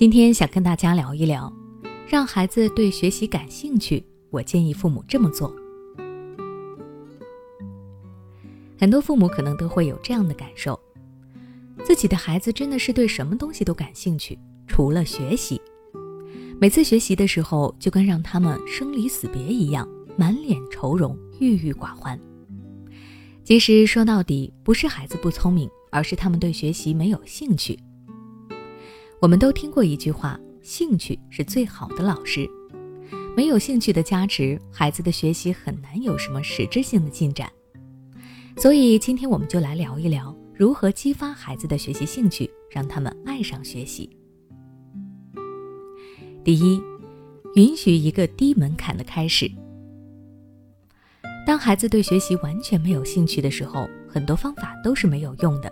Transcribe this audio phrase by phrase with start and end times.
[0.00, 1.52] 今天想跟大家聊一聊，
[2.08, 4.02] 让孩子对学习感兴趣。
[4.30, 5.54] 我建议父母这么做。
[8.78, 10.80] 很多父母可能都会有这样的感受：
[11.84, 15.60] 自己的孩子真的是对什么东西都感兴趣，除了学习。
[16.58, 19.86] 每次学习的时候，就跟让他们生离死别一样，
[20.16, 22.18] 满脸愁容，郁郁寡欢。
[23.44, 27.78] 其实说到底，不是孩子不聪明，而是他们对学习没有兴趣。
[29.20, 32.48] 我们都听过一句话：“兴趣是最好的老师。”
[33.36, 37.50] 没有兴趣的加持，孩子的学习很难有什么实质性的进展。
[38.56, 44.08] 所以，今天我们就来聊一聊如何激发孩子的学习兴趣，让他们爱上学习。
[46.42, 46.80] 第一，
[47.56, 49.50] 允许一个低门槛的开始。
[51.46, 55.70] 当孩子对学习完全没有兴趣的时候，很多方法都是没有用的。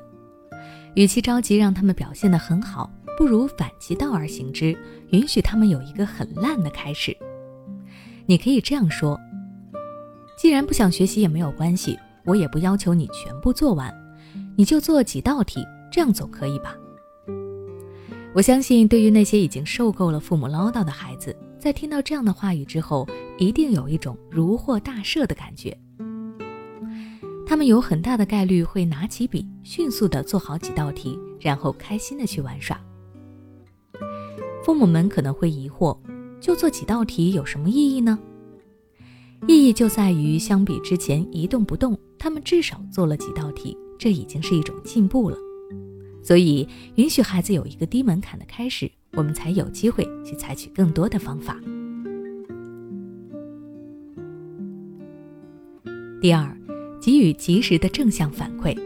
[0.94, 2.90] 与其着急让他们表现得很好。
[3.18, 4.78] 不如反其道而行之，
[5.10, 7.16] 允许他们有一个很烂的开始。
[8.26, 9.18] 你可以这样说：
[10.36, 13.92] 既然不想学习也没有关系，我也不要求你全部做完，
[14.56, 16.76] 你就做几道题，这样总可以吧？
[18.36, 23.04] 我相信，对于那些已经受够了父母唠叨的孩子，在听到这样的话语之后，
[23.36, 25.76] 一定有一种如获大赦的感觉。
[27.44, 32.80] 他们有很大的概率会拿起笔，迅速地做好几道题，然后开心地去玩耍。
[34.68, 35.96] 父母们可能会疑惑，
[36.42, 38.18] 就做几道题有什么意义呢？
[39.46, 45.38] 意义就在于，相比之前一动不动，他们至少做了几道题，这已经是一种进步了。
[46.22, 51.58] 所以，允许孩子有一个低门槛的开始，我们才有机会去采取更多的方法。
[56.20, 56.54] 第二，
[57.00, 58.78] 给予及时的正向反馈。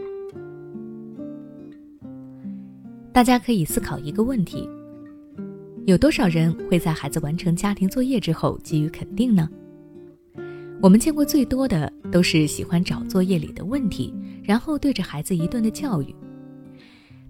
[3.11, 4.65] 大家可以思考一个问题。
[5.85, 9.49] 有多少人会在孩子完成家庭作业之后给予肯定呢？
[10.81, 14.13] 我们见过最多的都是喜欢找作业里的问题，
[14.43, 16.15] 然后对着孩子一顿的教育。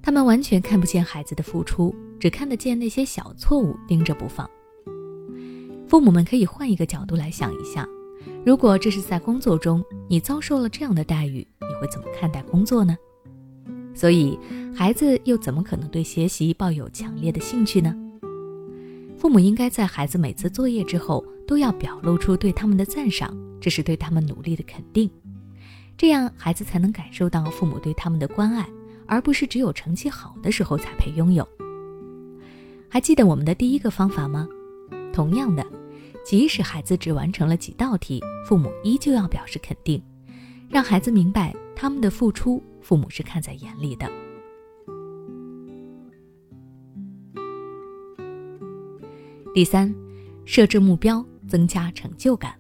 [0.03, 4.47] 他们完全看不见孩子的付出，只看得见那些小错误，盯着不放。
[5.88, 7.88] 父母们可以换一个角度来想一下：
[8.46, 12.96] 如果这是在工作中，你遭受了这样的待遇，你会怎么看待工作呢？
[13.96, 14.38] 所以，
[14.75, 17.96] 孩子又怎么可能对学习抱有强烈的兴趣呢？
[19.23, 25.09] 父母应该在孩子每次作业之后都要表露出对他们的赞赏，这是对他们努力的肯定，
[25.97, 28.67] 这样孩子才能感受到父母对他们的关爱，
[29.07, 31.47] 而不是只有成绩好的时候才配拥有。
[32.89, 34.45] 还记得我们的第一个方法吗？
[35.13, 35.66] 同样的，
[36.25, 40.03] 即使孩子只完成了几道题，父母依旧要表示肯定，
[40.67, 44.05] 让孩子明白他们的付出，父母是看在眼里的。
[49.53, 49.94] 第三，
[50.46, 52.56] 设置目标，增加成就感。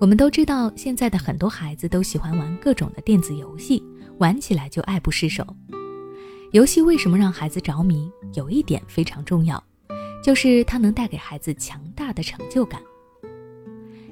[0.00, 3.80] 我们都知道，现在的很多孩子都喜欢玩各种的电子游戏，
[4.18, 5.46] 玩起来就爱不释手。
[6.50, 8.10] 游戏为什么让孩子着迷？
[8.34, 9.62] 有一点非常重要，
[10.24, 12.82] 就是它能带给孩子强大的成就感。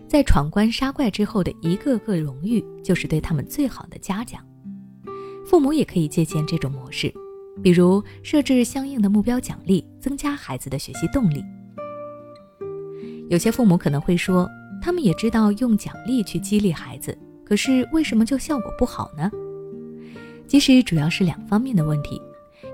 [0.06, 4.46] 在闯关杀怪之后的一个个荣誉，就是对他们最好的嘉奖。
[5.44, 7.12] 父母也可以借鉴这种模式。
[7.62, 11.44] 比如设置相应的目标奖励，增加孩子的学习动力。
[13.28, 14.48] 有些父母可能会说，
[14.82, 19.30] 他们也知道用奖励去激励孩子，可是为什么就效果不好呢？
[20.48, 22.20] 其实主要是两方面的问题，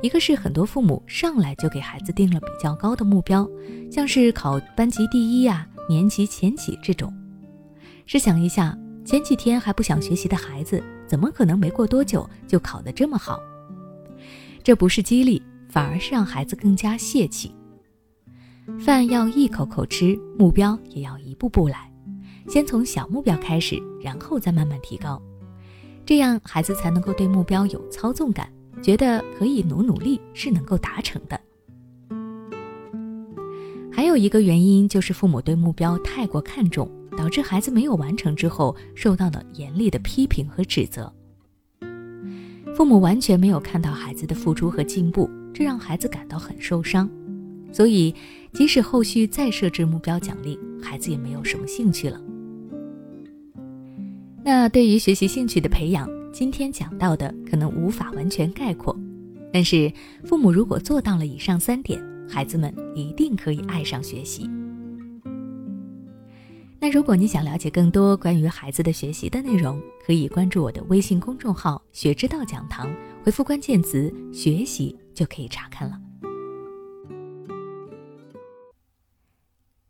[0.01, 3.47] 一个是很多父母上来就给孩子定了比较高的目标，
[3.91, 7.13] 像是考班级第一呀、年级前几这种。
[8.07, 13.39] 试想一下，前几天还不想学习的孩子，怎么可能没过多久就考得这么好？
[14.67, 17.55] 这不是激励，反而是让孩子更加泄气。
[18.81, 21.89] 饭要一口口吃，目标也要一步步来，
[22.49, 25.23] 先从小目标开始，然后再慢慢提高，
[26.05, 31.41] 这样孩子才能够对目标有操纵感，觉得可以努努力是能够达成的。
[33.93, 41.13] 还有一个原因就是父母对目标太过看重，导致孩子没有完成之后受到了严厉的批评和指责。
[42.77, 47.09] 父母完全没有看到孩子的付出和进步，这让孩子感到很受伤。
[47.73, 48.15] 所以，
[48.53, 52.21] 即使后续再设置目标奖励，孩子也没有什么兴趣了。
[54.45, 58.95] 那对于学习兴趣的培养，今天讲到的可能无法完全概括，
[59.51, 59.91] 但是
[60.25, 61.99] 父母如果做到了以上三点，
[62.29, 64.51] 孩子们一定可以爱上学习。
[66.79, 72.95] 那如果你想了解更多关于孩子的学习的内容可以关注我的微信公众号学之道讲堂
[73.25, 75.99] 回复关键词学习就可以查看了。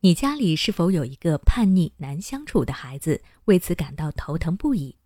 [0.01, 4.97] 你家里是否有一个叛逆难相处的孩子为此感到头疼不已？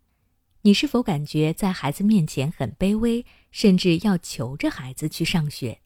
[0.61, 5.81] 你是否感觉在孩子面前很卑微甚至要求着孩子去上学？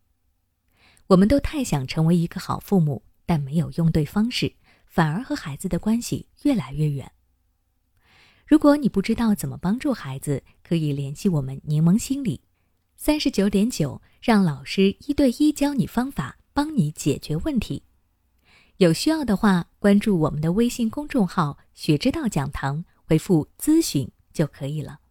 [1.07, 4.53] 我们都太想成为一个好父母但没有用对方式。
[4.95, 7.11] 反而和孩子的关系越来越远。
[8.47, 12.39] 如果你不知道怎么帮助孩子，可以联系我们柠檬心理，
[12.95, 17.83] 三十九点九，让老师一对一教你方法，帮你解决问题。
[18.77, 25.01] 有需要的话，关注我们的微信公众号“学之道讲堂”，回复“咨询”就可以了。